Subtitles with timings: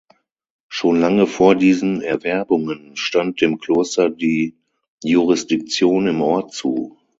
[0.67, 4.57] Schon lange vor diesen Erwerbungen stand dem Kloster die
[5.03, 6.97] Jurisdiktion im Ort zu.